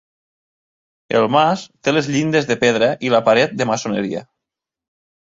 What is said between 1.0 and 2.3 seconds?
El mas té les